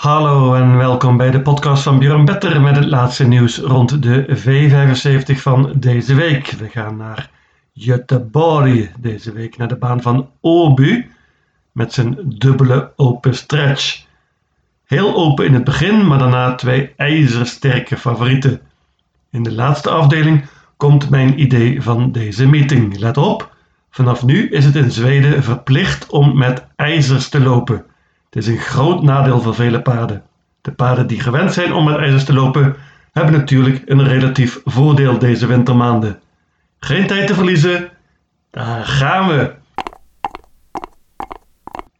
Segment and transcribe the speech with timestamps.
[0.00, 4.26] Hallo en welkom bij de podcast van Björn Better met het laatste nieuws rond de
[4.28, 6.46] V75 van deze week.
[6.46, 7.30] We gaan naar
[7.74, 11.10] Göteborg deze week, naar de baan van Obu
[11.72, 14.04] met zijn dubbele open stretch.
[14.84, 18.60] Heel open in het begin, maar daarna twee ijzersterke favorieten.
[19.30, 20.44] In de laatste afdeling
[20.76, 22.98] komt mijn idee van deze meeting.
[22.98, 23.54] Let op,
[23.90, 27.84] vanaf nu is het in Zweden verplicht om met ijzers te lopen.
[28.30, 30.22] Het is een groot nadeel voor vele paarden.
[30.60, 32.76] De paarden die gewend zijn om met ijzers te lopen,
[33.12, 36.20] hebben natuurlijk een relatief voordeel deze wintermaanden.
[36.78, 37.90] Geen tijd te verliezen,
[38.50, 39.54] daar gaan we!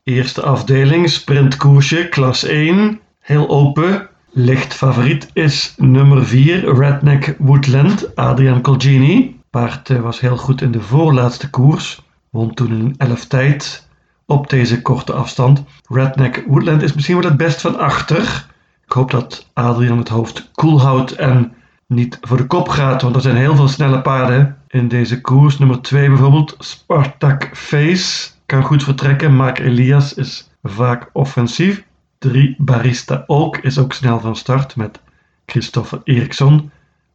[0.03, 4.09] Eerste afdeling, sprintkoersje, klas 1, heel open.
[4.33, 9.41] Licht favoriet is nummer 4, Redneck Woodland, Adrian Colgini.
[9.51, 13.89] Paard eh, was heel goed in de voorlaatste koers, won toen in 11 tijd
[14.31, 15.65] op deze korte afstand.
[15.89, 18.47] Redneck Woodland is misschien wel het best van achter.
[18.85, 21.53] Ik hoop dat Adrian het hoofd koel houdt en
[21.87, 25.59] niet voor de kop gaat, want er zijn heel veel snelle paarden in deze koers.
[25.59, 29.35] Nummer 2 bijvoorbeeld, Spartak Face, kan goed vertrekken.
[29.35, 31.85] Mark Elias is vaak offensief.
[32.19, 35.01] 3 Barista ook is ook snel van start met
[35.47, 36.71] Christopher Eriksson.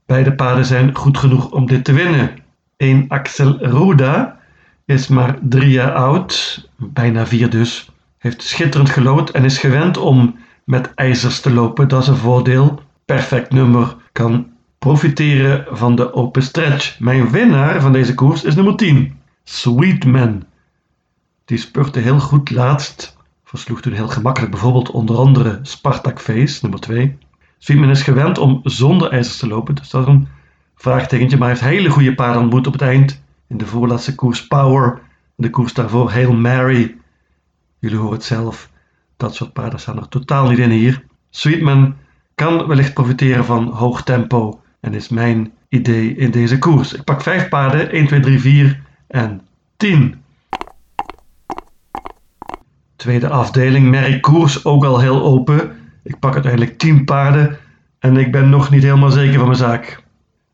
[0.05, 2.31] Beide paarden zijn goed genoeg om dit te winnen.
[2.77, 4.34] 1 Axel Ruda
[4.85, 7.89] is maar drie jaar oud, bijna vier dus.
[8.17, 11.87] Heeft schitterend gelood en is gewend om met ijzers te lopen.
[11.87, 12.81] Dat is een voordeel.
[13.05, 13.95] Perfect nummer.
[14.11, 14.47] Kan
[14.79, 16.99] profiteren van de open stretch.
[16.99, 19.17] Mijn winnaar van deze koers is nummer 10.
[19.43, 20.43] Sweetman.
[21.45, 23.17] Die spurte heel goed laatst.
[23.43, 27.17] Versloeg toen heel gemakkelijk bijvoorbeeld onder andere Spartak Face, nummer 2.
[27.57, 29.75] Sweetman is gewend om zonder ijzers te lopen.
[29.75, 30.27] Dus dat is een
[30.75, 31.37] vraagtekentje.
[31.37, 33.23] Maar hij heeft hele goede paarden ontmoet op het eind.
[33.47, 35.01] In de voorlaatste koers Power.
[35.35, 36.95] De koers daarvoor Hail Mary.
[37.79, 38.69] Jullie horen het zelf.
[39.17, 41.03] Dat soort paarden staan er totaal niet in hier.
[41.29, 41.95] Sweetman
[42.35, 44.61] kan wellicht profiteren van hoog tempo.
[44.79, 46.93] En is mijn idee in deze koers.
[46.93, 47.91] Ik pak 5 paarden.
[47.91, 49.41] 1, 2, 3, 4 en
[49.77, 50.23] 10.
[52.95, 53.89] Tweede afdeling.
[53.89, 55.75] Merry Koers ook al heel open.
[56.03, 57.57] Ik pak uiteindelijk 10 paarden.
[57.99, 60.03] En ik ben nog niet helemaal zeker van mijn zaak.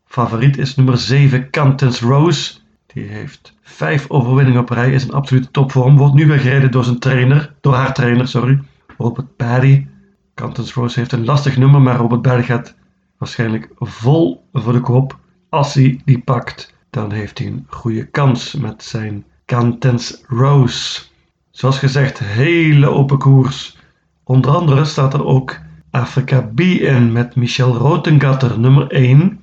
[0.06, 2.60] Favoriet is nummer 7 Cantons Rose.
[2.92, 5.96] Die heeft vijf overwinningen op rij, is een absolute topvorm.
[5.96, 8.60] Wordt nu weer gereden door zijn trainer, door haar trainer, sorry,
[8.98, 9.88] Robert Barry.
[10.34, 12.74] Cantons Rose heeft een lastig nummer, maar Robert Barry gaat
[13.18, 15.18] waarschijnlijk vol voor de kop.
[15.48, 21.02] Als hij die pakt, dan heeft hij een goede kans met zijn Cantons Rose.
[21.50, 23.78] Zoals gezegd, hele open koers.
[24.24, 25.58] Onder andere staat er ook
[25.90, 29.40] Africa B in met Michel Rotengatter, nummer 1.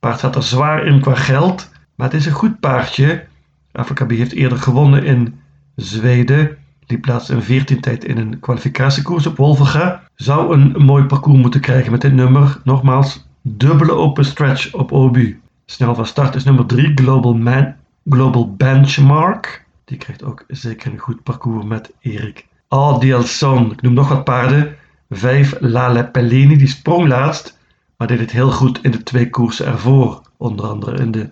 [0.00, 1.72] Paard staat er zwaar in qua geld.
[1.94, 3.26] Maar het is een goed paardje.
[3.72, 5.40] Afrika B heeft eerder gewonnen in
[5.76, 6.56] Zweden.
[6.86, 10.02] Liep laatst een 14 tijd in een kwalificatiekoers op Wolverga.
[10.14, 12.60] Zou een mooi parcours moeten krijgen met dit nummer.
[12.64, 15.40] Nogmaals, dubbele open stretch op Obu.
[15.66, 17.74] Snel van start is nummer 3 Global, Man,
[18.08, 19.64] Global Benchmark.
[19.84, 23.72] Die krijgt ook zeker een goed parcours met Erik Adielson.
[23.72, 24.76] Ik noem nog wat paarden.
[25.10, 27.58] 5 Lale Pellini, die sprong laatst.
[27.96, 30.22] Maar deed het heel goed in de twee koersen ervoor.
[30.36, 31.30] Onder andere in de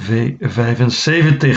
[0.00, 1.56] V75.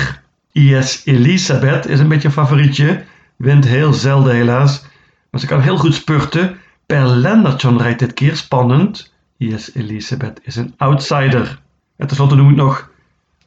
[0.52, 3.04] IS Elisabeth is een beetje een favorietje.
[3.36, 4.86] Wint heel zelden helaas.
[5.30, 6.58] Maar ze kan heel goed spurten.
[6.86, 9.14] Per Lendertjon rijdt dit keer spannend.
[9.38, 11.60] IS Elisabeth is een outsider.
[11.96, 12.90] En tenslotte noem ik nog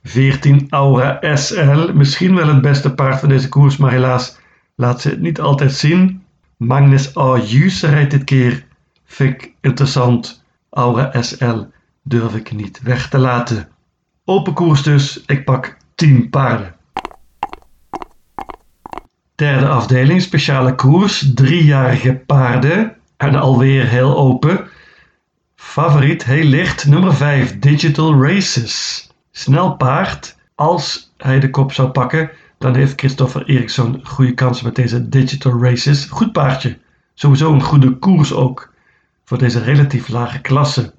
[0.05, 1.93] 14 Aura SL.
[1.95, 4.39] Misschien wel het beste paard van deze koers, maar helaas
[4.75, 6.23] laat ze het niet altijd zien.
[6.57, 8.65] Magnus Ayuse rijdt dit keer.
[9.05, 10.45] Vind ik interessant.
[10.71, 11.59] Aura SL
[12.03, 13.72] durf ik niet weg te laten.
[14.25, 16.75] Open koers dus, ik pak 10 paarden.
[19.35, 24.69] Derde afdeling, speciale koers, driejarige paarden en alweer heel open.
[25.55, 29.09] Favoriet, heel licht, nummer 5, Digital Races.
[29.31, 34.75] Snel paard, als hij de kop zou pakken, dan heeft Christopher Eriksson goede kansen met
[34.75, 36.05] deze Digital Races.
[36.05, 36.79] Goed paardje,
[37.15, 38.73] sowieso een goede koers ook
[39.25, 40.93] voor deze relatief lage klasse.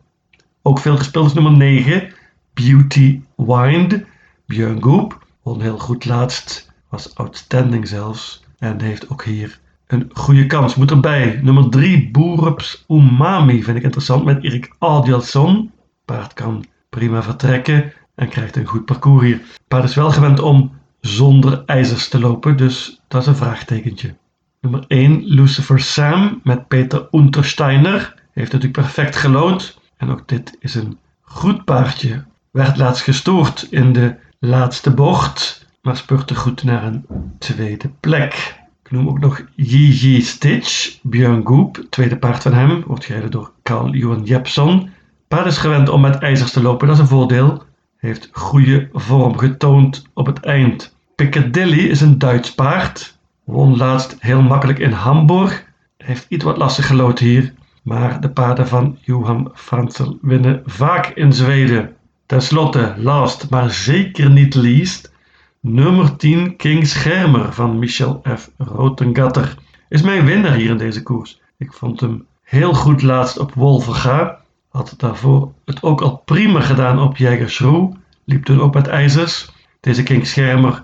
[0.61, 2.13] Ook veel gespeeld is nummer 9,
[2.53, 4.03] Beauty Wind.
[4.45, 8.43] Björn Goop won heel goed laatst, was outstanding zelfs.
[8.57, 10.75] En heeft ook hier een goede kans.
[10.75, 11.39] Moet erbij.
[11.43, 13.63] Nummer 3, Boerups Umami.
[13.63, 15.71] Vind ik interessant met Erik Adielson.
[16.05, 19.41] Paard kan prima vertrekken en krijgt een goed parcours hier.
[19.67, 24.15] Paard is wel gewend om zonder ijzers te lopen, dus dat is een vraagtekentje.
[24.61, 28.15] Nummer 1, Lucifer Sam met Peter Untersteiner.
[28.31, 29.79] Heeft natuurlijk perfect geloond.
[29.97, 32.23] En ook dit is een goed paardje
[32.53, 37.05] werd laatst gestoord in de laatste bocht, maar spurte goed naar een
[37.39, 38.61] tweede plek.
[38.89, 43.93] noem ook nog Yi Stitch, Björn Goop, tweede paard van hem, wordt gereden door Carl
[43.93, 44.89] Johan Jepson.
[45.27, 47.63] Paard is gewend om met ijzers te lopen, dat is een voordeel.
[47.97, 50.95] Heeft goede vorm getoond op het eind.
[51.15, 53.17] Piccadilly is een Duits paard.
[53.43, 55.65] Won laatst heel makkelijk in Hamburg.
[55.97, 57.53] Heeft iets wat lastig gelood hier.
[57.83, 61.95] Maar de paarden van Johan Franzel winnen vaak in Zweden.
[62.33, 65.11] Ten slotte, last maar zeker niet least,
[65.59, 68.49] nummer 10 King Schermer van Michel F.
[68.57, 69.55] Rotengatter
[69.89, 71.41] is mijn winnaar hier in deze koers.
[71.57, 74.39] Ik vond hem heel goed laatst op Wolverga.
[74.69, 77.97] Had daarvoor het ook al prima gedaan op Jägerschroe.
[78.25, 79.51] Liep toen ook met ijzers.
[79.79, 80.83] Deze King Schermer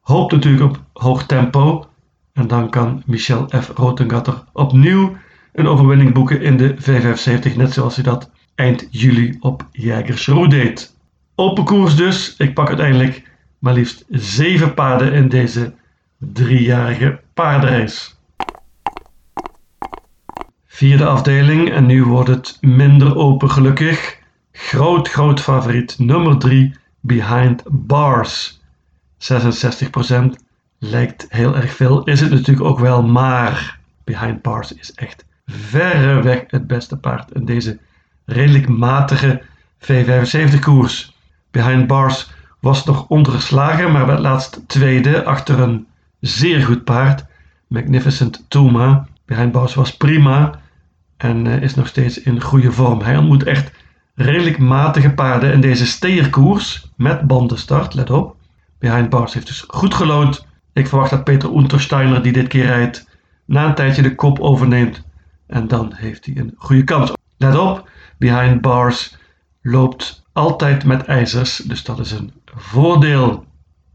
[0.00, 1.86] hoopt natuurlijk op hoog tempo.
[2.32, 3.70] En dan kan Michel F.
[3.74, 5.16] Rotengatter opnieuw
[5.52, 10.94] een overwinning boeken in de 575, net zoals hij dat eind juli op Jägersro deed.
[11.34, 12.34] Open koers dus.
[12.38, 15.72] Ik pak uiteindelijk maar liefst 7 paarden in deze
[16.18, 18.16] driejarige paardenreis.
[20.66, 24.18] Vierde afdeling en nu wordt het minder open gelukkig.
[24.52, 28.60] Groot, groot favoriet nummer 3, Behind Bars.
[29.18, 30.42] 66%
[30.78, 36.44] lijkt heel erg veel, is het natuurlijk ook wel, maar Behind Bars is echt verreweg
[36.46, 37.78] het beste paard in deze
[38.24, 39.42] redelijk matige
[39.78, 41.16] V75 koers.
[41.50, 42.30] Behind Bars
[42.60, 45.86] was nog ondergeslagen, maar werd laatst tweede achter een
[46.20, 47.24] zeer goed paard,
[47.66, 49.06] Magnificent Tuma.
[49.24, 50.60] Behind Bars was prima
[51.16, 53.00] en eh, is nog steeds in goede vorm.
[53.00, 53.70] Hij ontmoet echt
[54.14, 58.36] redelijk matige paarden in deze steerkoers met bandenstart, let op.
[58.78, 60.46] Behind Bars heeft dus goed gelood.
[60.72, 63.08] Ik verwacht dat Peter Untersteiner, die dit keer rijdt,
[63.44, 65.02] na een tijdje de kop overneemt
[65.46, 67.12] en dan heeft hij een goede kans.
[67.36, 69.16] Let op, behind bars
[69.62, 73.44] loopt altijd met ijzers, dus dat is een voordeel.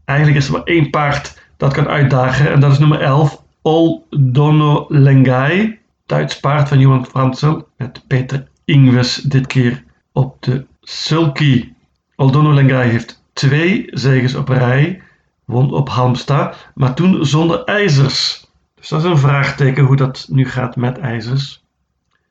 [0.04, 4.86] Eigenlijk is er maar één paard dat kan uitdagen en dat is nummer 11, Oldono
[4.88, 5.78] Lengai.
[6.06, 11.72] Duits paard van Johan Fransel met Peter Ingves dit keer op de sulky.
[12.16, 15.02] Oldono Lengai heeft twee zegens op rij,
[15.44, 18.46] won op Halmstad, maar toen zonder ijzers.
[18.74, 21.64] Dus dat is een vraagteken hoe dat nu gaat met ijzers.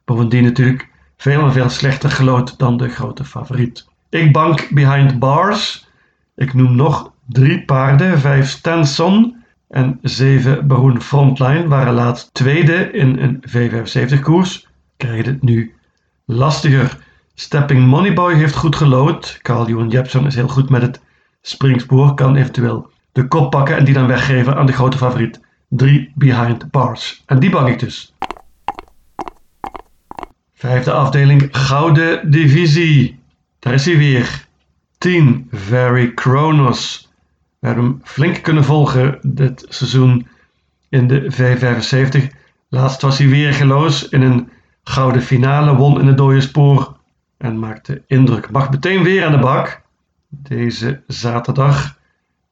[0.06, 3.86] Bovendien natuurlijk veel veel slechter gelood dan de grote favoriet.
[4.10, 5.88] Ik bank behind bars.
[6.36, 8.20] Ik noem nog drie paarden.
[8.20, 9.36] Vijf Stanson
[9.68, 14.68] en zeven Baroon Frontline waren laatst tweede in een V75 koers.
[14.98, 15.74] Krijgen het nu
[16.26, 16.98] lastiger.
[17.34, 19.40] Stepping Moneyboy heeft goed gelood.
[19.42, 21.02] Carl Johan Jepson is heel goed met het
[21.42, 22.14] springspoor.
[22.14, 25.40] Kan eventueel de kop pakken en die dan weggeven aan de grote favoriet.
[25.70, 27.24] 3 behind bars.
[27.26, 28.14] En die bang ik dus.
[30.60, 33.20] Vijfde afdeling Gouden Divisie.
[33.60, 34.48] Daar is hij weer.
[34.98, 37.10] 10 Very Kronos.
[37.60, 40.28] We hebben hem flink kunnen volgen dit seizoen
[40.90, 42.36] in de V75.
[42.70, 44.50] Laatst was hij weer geloos in een
[44.84, 46.98] gouden finale, won in het dode spoor
[47.38, 48.52] en maakte indruk.
[48.52, 49.82] Mag meteen weer aan de bak.
[50.28, 51.98] Deze zaterdag.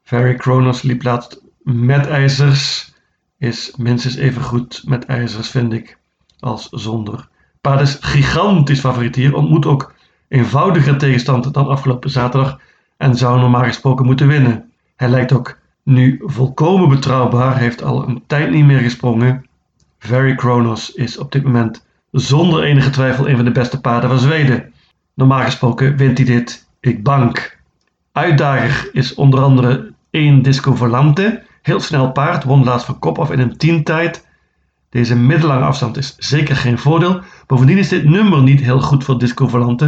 [0.02, 2.92] Very Kronos liep laatst met ijzers
[3.38, 5.98] is minstens even goed met ijzers, vind ik,
[6.40, 7.28] als zonder.
[7.66, 9.94] Paard is gigantisch favoriet hier, ontmoet ook
[10.28, 12.60] eenvoudiger tegenstander dan afgelopen zaterdag
[12.96, 14.72] en zou normaal gesproken moeten winnen.
[14.96, 19.46] Hij lijkt ook nu volkomen betrouwbaar, heeft al een tijd niet meer gesprongen.
[19.98, 24.18] Very Kronos is op dit moment zonder enige twijfel een van de beste paarden van
[24.18, 24.72] Zweden.
[25.14, 27.58] Normaal gesproken wint hij dit, ik bank.
[28.12, 33.30] Uitdager is onder andere 1 Disco Volante, Heel snel paard, won laatst van kop af
[33.30, 34.25] in een tientijd.
[34.90, 37.20] Deze middellange afstand is zeker geen voordeel.
[37.46, 39.84] Bovendien is dit nummer niet heel goed voor Disco Volante.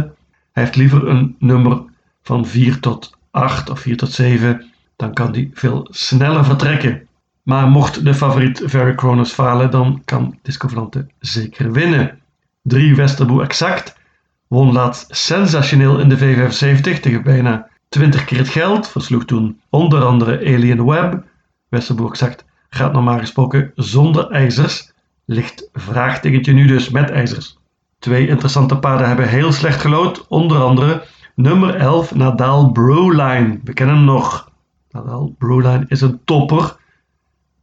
[0.51, 1.81] Hij heeft liever een nummer
[2.23, 4.65] van 4 tot 8 of 4 tot 7.
[4.95, 7.07] Dan kan hij veel sneller vertrekken.
[7.43, 12.19] Maar mocht de favoriet Very Kronos falen, dan kan Disco Volante zeker winnen.
[12.61, 13.97] 3 Westerboe exact.
[14.47, 18.87] Won laatst sensationeel in de V75 tegen bijna 20 keer het geld.
[18.87, 21.23] Versloeg toen onder andere Alien Web.
[21.69, 24.91] Westerbork zegt, gaat normaal gesproken zonder ijzers.
[25.25, 27.57] Ligt vraagtekentje nu dus met ijzers.
[27.99, 31.03] Twee interessante paarden hebben heel slecht gelood, onder andere
[31.35, 33.59] nummer 11 Nadal Brewline.
[33.63, 34.51] We kennen hem nog.
[34.91, 36.75] Nadal Brewline is een topper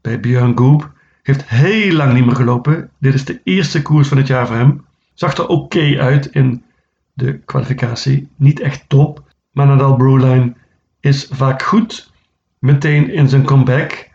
[0.00, 0.92] bij Björn Goop.
[1.22, 2.90] Heeft heel lang niet meer gelopen.
[2.98, 4.84] Dit is de eerste koers van het jaar voor hem.
[5.14, 6.64] Zag er oké uit in
[7.12, 8.28] de kwalificatie.
[8.36, 9.22] Niet echt top.
[9.50, 10.54] Maar Nadal Brewline
[11.00, 12.10] is vaak goed
[12.58, 14.05] meteen in zijn comeback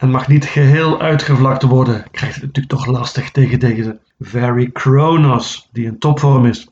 [0.00, 2.04] en mag niet geheel uitgevlakt worden.
[2.10, 6.68] Krijgt het natuurlijk toch lastig tegen deze Very Kronos, die in topvorm is.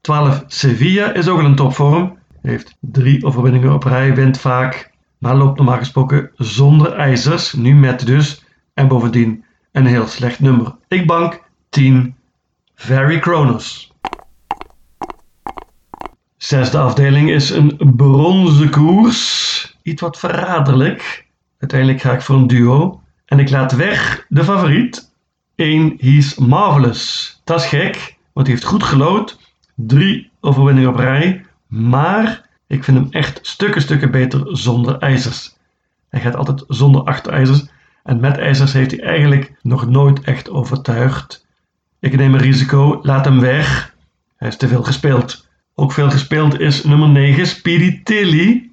[0.00, 2.18] 12 Sevilla is ook een topvorm.
[2.42, 7.52] Heeft drie overwinningen op rij, wint vaak, maar loopt normaal gesproken zonder ijzers.
[7.52, 8.44] Nu met dus
[8.74, 10.76] En bovendien een heel slecht nummer.
[10.88, 12.14] Ik bank 10
[12.74, 13.92] Very Kronos.
[16.36, 19.76] Zesde afdeling is een bronzen koers.
[19.82, 21.27] Iets wat verraderlijk.
[21.58, 23.00] Uiteindelijk ga ik voor een duo.
[23.24, 25.10] En ik laat weg de favoriet.
[25.54, 27.40] 1 He's Marvelous.
[27.44, 29.38] Dat is gek, want hij heeft goed gelood.
[29.74, 31.44] Drie overwinningen op rij.
[31.66, 35.56] Maar ik vind hem echt stukken stukken beter zonder ijzers.
[36.08, 37.66] Hij gaat altijd zonder achterijzers.
[38.02, 41.46] En met ijzers heeft hij eigenlijk nog nooit echt overtuigd.
[42.00, 43.94] Ik neem een risico, laat hem weg.
[44.36, 45.48] Hij is te veel gespeeld.
[45.74, 48.67] Ook veel gespeeld is nummer 9, Speedy.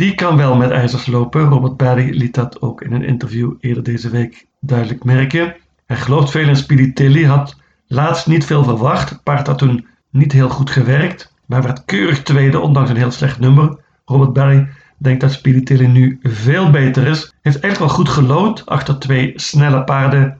[0.00, 1.44] Die kan wel met ijzers lopen.
[1.44, 5.56] Robert Barry liet dat ook in een interview eerder deze week duidelijk merken.
[5.86, 9.10] Hij gelooft veel in Tilly, had laatst niet veel verwacht.
[9.10, 13.10] Het paard had toen niet heel goed gewerkt, maar werd keurig tweede, ondanks een heel
[13.10, 13.78] slecht nummer.
[14.04, 17.34] Robert Barry denkt dat Tilly nu veel beter is.
[17.42, 20.38] Heeft eigenlijk wel goed gelood achter twee snelle paarden.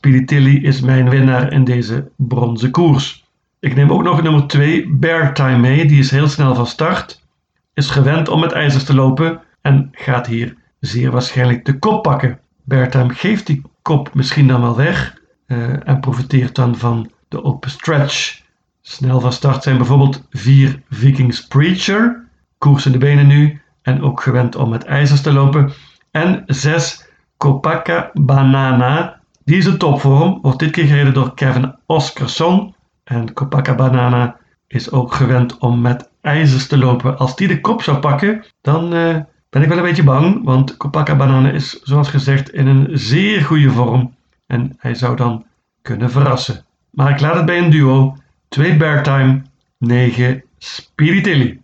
[0.00, 3.24] Tilly is mijn winnaar in deze bronzen koers.
[3.60, 5.86] Ik neem ook nog nummer 2, Bear Time mee.
[5.86, 7.21] Die is heel snel van start.
[7.74, 12.38] Is gewend om met ijzers te lopen en gaat hier zeer waarschijnlijk de kop pakken.
[12.64, 17.44] Bear Time geeft die kop misschien dan wel weg uh, en profiteert dan van de
[17.44, 18.40] open stretch.
[18.80, 22.24] Snel van start zijn bijvoorbeeld 4 Vikings Preacher.
[22.58, 25.72] Koers in de benen nu en ook gewend om met ijzers te lopen.
[26.10, 28.10] En 6 Copacabana.
[28.14, 29.20] Banana.
[29.44, 32.74] Die is een topvorm, wordt dit keer gereden door Kevin Oscarson.
[33.04, 34.36] En Copacabana
[34.66, 37.18] is ook gewend om met ijzers te lopen.
[37.18, 39.16] Als die de kop zou pakken, dan uh,
[39.50, 40.44] ben ik wel een beetje bang.
[40.44, 44.14] Want Copacabana is, zoals gezegd, in een zeer goede vorm.
[44.46, 45.44] En hij zou dan
[45.82, 46.64] kunnen verrassen.
[46.90, 48.16] Maar ik laat het bij een duo.
[48.48, 49.42] 2 Bear Time,
[49.78, 51.60] 9 Spiritilli.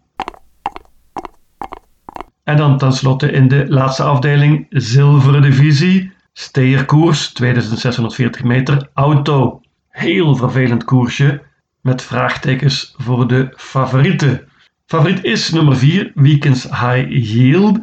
[2.44, 6.12] En dan tenslotte in de laatste afdeling zilveren divisie.
[6.32, 9.60] Steerkoers, 2640 meter, auto.
[9.88, 11.42] Heel vervelend koersje
[11.80, 14.47] met vraagtekens voor de favorieten.
[14.88, 17.78] Favoriet is nummer 4, Weekends High Yield.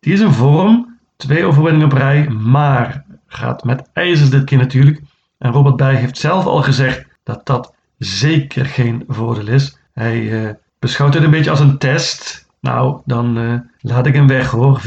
[0.00, 5.00] Die is in vorm, twee overwinningen op rij, maar gaat met ijzers dit keer natuurlijk.
[5.38, 9.78] En Robert Berg heeft zelf al gezegd dat dat zeker geen voordeel is.
[9.92, 14.26] Hij uh, beschouwt het een beetje als een test nou, dan uh, laat ik hem
[14.26, 14.80] weg hoor.
[14.80, 14.82] 34%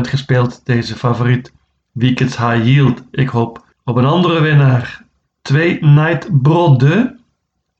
[0.00, 1.52] gespeeld, deze favoriet.
[1.92, 3.02] Weekends High Yield.
[3.10, 5.04] Ik hoop op een andere winnaar.
[5.42, 7.18] 2 Night Brodde.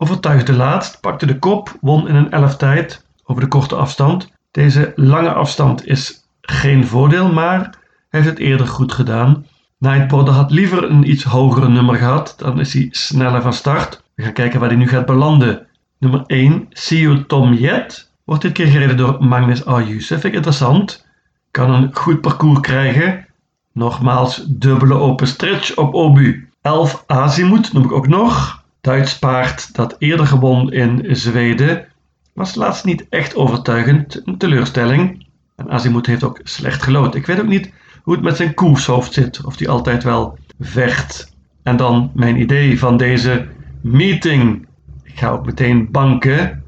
[0.03, 4.33] Overtuigde laatst, pakte de kop, won in een 11 tijd over de korte afstand.
[4.51, 7.75] Deze lange afstand is geen voordeel, maar
[8.09, 9.47] heeft het eerder goed gedaan.
[9.79, 14.03] Night Brodde had liever een iets hogere nummer gehad, dan is hij sneller van start.
[14.15, 15.67] We gaan kijken waar hij nu gaat belanden.
[15.99, 20.07] Nummer 1, Sio Tom Yet Wordt dit keer gereden door Magnus Ayuse.
[20.07, 21.07] Vind ik interessant.
[21.51, 23.27] Kan een goed parcours krijgen.
[23.73, 26.49] Nogmaals, dubbele open stretch op Obu.
[26.63, 28.60] 11 Azimuth noem ik ook nog.
[28.81, 31.87] Duits paard dat eerder gewon in Zweden.
[32.35, 34.23] Was laatst niet echt overtuigend.
[34.25, 35.27] Een teleurstelling.
[35.57, 37.15] En Azimuth heeft ook slecht gelood.
[37.15, 37.73] Ik weet ook niet
[38.03, 39.45] hoe het met zijn koershoofd zit.
[39.45, 41.37] Of hij altijd wel vecht.
[41.63, 43.47] En dan mijn idee van deze
[43.83, 44.67] meeting.
[45.03, 46.63] Ik ga ook meteen banken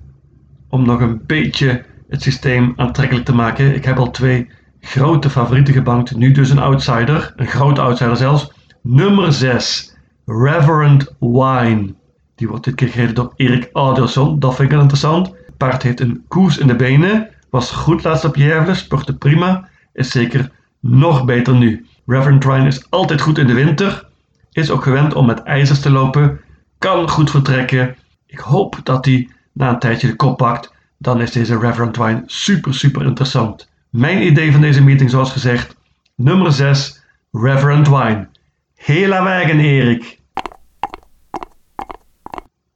[0.69, 3.75] om nog een beetje het systeem aantrekkelijk te maken.
[3.75, 4.51] Ik heb al twee
[4.81, 8.53] grote favorieten gebankt, nu dus een outsider, een grote outsider zelfs.
[8.83, 11.95] Nummer 6, Reverend Wine.
[12.43, 15.27] Die wordt dit keer gereden door Erik Alderson, dat vind ik interessant.
[15.27, 19.69] Het paard heeft een koers in de benen, was goed laatst op Jervelen, sportte prima,
[19.93, 21.87] is zeker nog beter nu.
[22.07, 24.07] Reverend Wine is altijd goed in de winter,
[24.53, 26.41] is ook gewend om met ijzers te lopen,
[26.79, 27.97] kan goed vertrekken.
[28.27, 32.23] Ik hoop dat hij na een tijdje de kop pakt, dan is deze Reverend Wine
[32.27, 33.69] super super interessant.
[33.91, 35.77] Mijn idee van deze meeting zoals gezegd,
[36.15, 38.29] nummer 6, Reverend Wine.
[38.75, 40.21] Hela wagen Erik.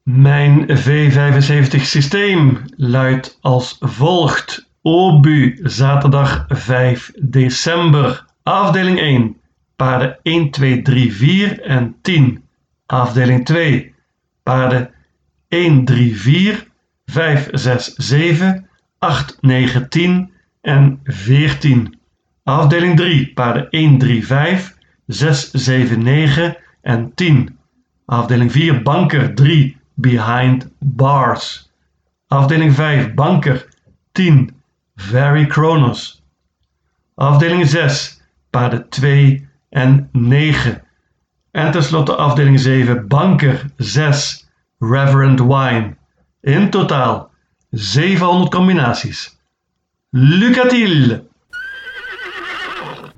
[0.07, 4.69] Mijn V75 systeem luidt als volgt.
[4.83, 8.25] Obu, zaterdag 5 december.
[8.43, 9.37] Afdeling 1,
[9.77, 12.45] paarden 1, 2, 3, 4 en 10.
[12.87, 13.95] Afdeling 2,
[14.43, 14.91] paarden
[15.49, 16.67] 1, 3, 4,
[17.07, 21.99] 5, 6, 7, 8, 9, 10 en 14.
[22.45, 24.75] Afdeling 3, paarden 1, 3, 5,
[25.07, 27.59] 6, 7, 9 en 10.
[28.05, 31.69] Afdeling 4, banker 3, behind bars.
[32.29, 33.69] Afdeling 5, banker
[34.13, 34.55] 10,
[34.95, 36.23] very Kronos.
[37.15, 40.83] Afdeling 6, paarden 2 en 9.
[41.51, 44.49] En tenslotte afdeling 7, banker 6,
[44.79, 45.97] Reverend Wine.
[46.41, 47.31] In totaal
[47.71, 49.39] 700 combinaties.
[50.11, 51.29] Lucatiel!